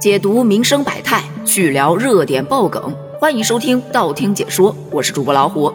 [0.00, 5.70] 解读民生百态，趣聊热点爆梗，欢迎收听道听解说，我是主播老虎。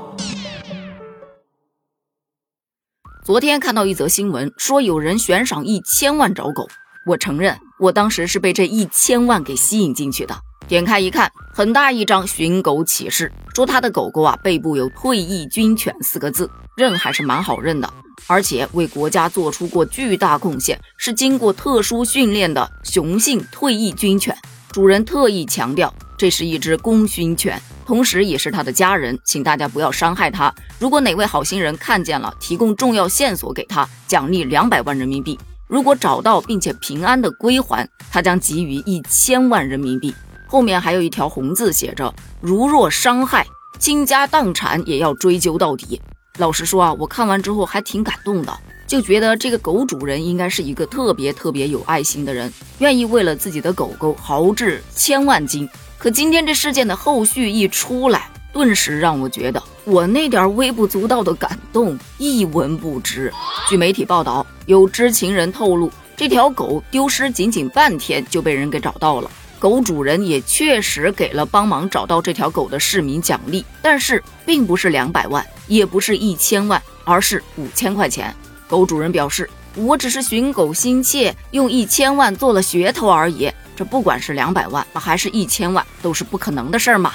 [3.24, 6.68] 昨天看到一则新闻，说有人悬赏一千万找狗，
[7.06, 10.36] 我承认，我当时是被这一千万给吸引进去的。
[10.68, 17.90] 点开一看，很大一张寻狗启事，说他的狗狗啊背部有“退役军犬”四个字，认还是蛮好认的，
[18.28, 24.38] 而且为国家做出过巨大贡献，是经过特殊训练的雄性退役军犬。
[24.74, 30.54] 主人特意强调，这是一只功勋犬，同时也是他的家人，请大家不要伤害它。
[30.78, 35.38] 如果哪位好心人看见了，提供重要线索给他，奖励两百万人民币；
[35.70, 40.14] 如果找到并且平安的归还，他将给予一千万人民币。
[40.48, 43.46] 后面还有一条红字写着：“如若伤害，
[43.80, 46.02] 倾家荡产也要追究到底。”
[46.38, 48.54] 老实说啊，我看完之后还挺感动的，
[48.86, 55.68] 就觉得这个狗主人应该是一个特别特别有爱心的人，愿意为了自己的狗狗豪掷千万金。
[55.98, 63.34] 可今天这事件的后续一出来，顿时让我觉得我那点微不足道的感动一文不值。
[63.70, 69.32] 据媒体报道，有知情人透露，这条狗丢失仅仅半天就被人给找到了。
[69.66, 78.32] 狗主人也确实给了帮忙找到这条狗的市民奖励，但是并不是两百万，也不是一千万，而是五千块钱。
[78.68, 83.52] 狗主人表示：“我只是寻狗心切，用一千万做了噱头而已。
[83.76, 87.14] 这不管是两百万还是一千万，都是不可能的事儿嘛。”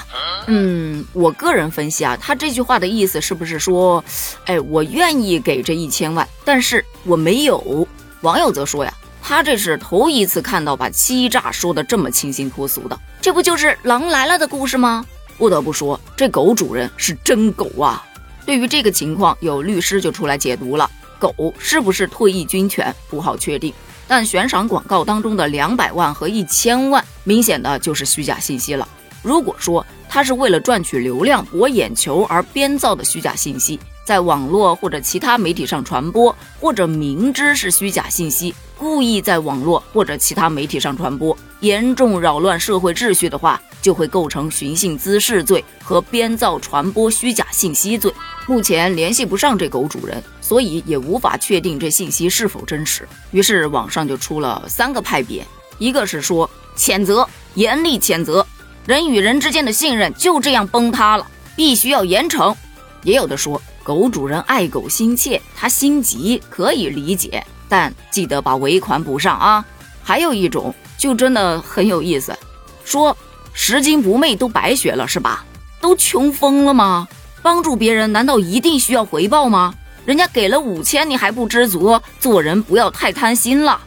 [0.49, 4.05] 嗯，我个人分析啊，他这句话的意思是不是说，
[4.47, 7.87] 哎，我愿意给这一千万，但是我没有。
[8.23, 8.93] 网友则说呀。
[9.23, 15.05] 他这是头一次看到把欺诈说的这么清新脱俗的，这不就是狼来了的故事吗？
[15.39, 18.05] 不得不说，这狗主人是真狗啊！
[18.45, 23.73] 对于这个情况，有律师就出来解读了：狗是不是退役军犬不好确定，
[24.09, 28.87] 但悬赏广告当中的两百万和一千万，明显的就是虚假信息了。
[29.23, 33.79] 如果说他是为了赚取流量博眼球而编造的虚假信息，
[34.11, 38.53] 在网络或者其他媒体上传播，或者明知是虚假信息。
[38.77, 48.13] 故意在网络或者其他媒体上传播，严重扰乱社会秩序的话，就会构成寻衅滋事罪和编造传播虚假信息罪。
[48.49, 53.09] 目前联系不上这狗主人，所以也无法确定这信息是否真实。
[53.31, 55.47] 于是网上就出了三个派别：
[55.79, 58.45] 一个是说谴责，严厉谴责，
[58.85, 62.53] 人与人之间的信任就这样崩塌了，必须要严惩；
[63.03, 67.45] 也有的说狗主人爱狗心切，他心急可以理解。
[67.69, 69.65] 但记得把尾款补上啊！
[70.03, 72.37] 还有一种就真的很有意思，
[72.85, 73.17] 说
[73.53, 75.45] 拾金不昧都白学了是吧？
[75.81, 77.07] 都穷疯了吗？
[77.43, 79.73] 帮助别人难道一定需要回报吗？
[80.05, 83.81] 人家给了五千你还不知足，做人不要太贪心了，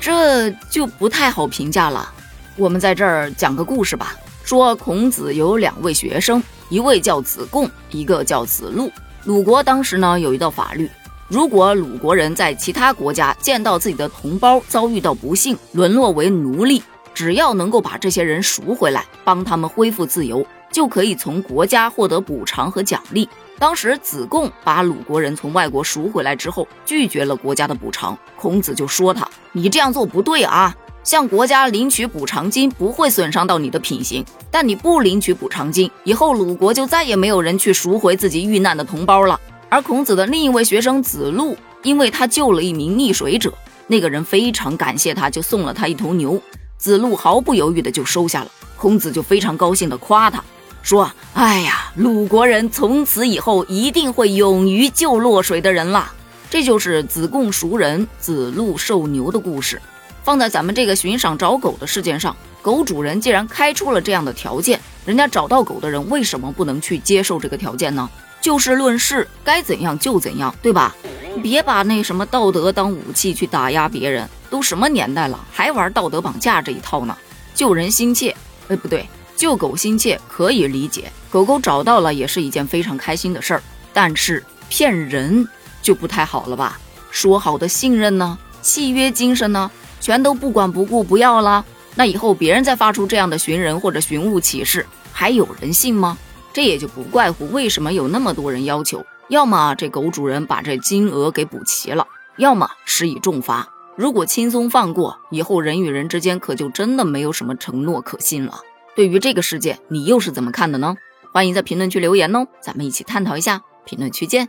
[0.00, 2.12] 这就不太好评价了。
[2.56, 4.16] 我们在这儿讲个故事吧，
[4.48, 8.90] 说孔子有两位学生，一位叫子贡，一个叫子路。
[9.24, 10.90] 鲁国当时呢有一道法律。
[11.28, 16.82] 如果鲁国人在其他国家见到自己的同胞遭遇到不幸，沦落为奴隶，
[17.12, 23.28] 只要能够把这些人赎回来，帮他们恢复自由，就可以从国家获得补偿和奖励。
[23.58, 30.74] 当时子贡把鲁国人从外国赎回来之后，拒绝了国家的补偿，孔子就说他：“你这样做不对啊！
[31.08, 43.50] 向国家领取补偿金不会损伤到你的品行，但你不领取补偿金，以后鲁国就再也没有人去赎回自己遇难的同胞了。”而孔子的另一位学生子路，因为他救了一名溺水者，
[43.86, 46.38] 那个人非常感谢他，就送了他一头牛。
[46.76, 48.50] 子路毫不犹豫的就收下了。
[48.76, 50.44] 孔子就非常高兴的夸他，
[50.82, 56.12] 说：“哎呀，鲁国人从此以后一定会勇于救落水的人了。”
[56.50, 59.80] 这就是子贡赎人，子路受牛的故事。
[60.28, 68.06] 放在咱们这个寻赏找狗的事件上，狗主人既然开出了这样的条件，人家找到狗的人为什么不能去接受这个条件呢？
[68.38, 70.94] 就事论事，该怎样就怎样，对吧？
[71.42, 74.28] 别把那什么道德当武器去打压别人。
[74.50, 77.16] 都什么年代了，还玩道德绑架这一套呢？
[77.54, 78.36] 救人心切，
[78.68, 83.62] 哎，不对，救狗心切可以理解，狗狗找到了也是一件非常开心的事儿。
[83.94, 85.48] 但是骗人
[85.80, 86.78] 就不太好了吧？
[87.10, 88.36] 说好的信任呢？
[88.60, 89.70] 契约精神呢？
[90.00, 91.64] 全都不管不顾不要了？
[91.94, 96.16] 那以后别人再发出这样的寻人或者寻物启事，还有人信吗？
[96.52, 102.06] 这也就不怪乎为什么有那么多人要求，要么这狗主人把这金额给补齐了，
[102.36, 103.68] 要么施以重罚。
[103.96, 108.60] 如果轻松放过，以后人与人之间可就真的没有什么承诺可信了。
[108.94, 110.96] 对于这个事件，你又是怎么看的呢？
[111.32, 113.62] 欢迎在评论区留言哦，咱们一起探讨一下。
[113.84, 114.48] 评论区见。